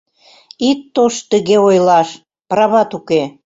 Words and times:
Ит 0.69 0.79
тошт 0.93 1.21
тыге 1.31 1.57
ойлаш, 1.67 2.09
прават 2.49 2.89
уке. 2.97 3.21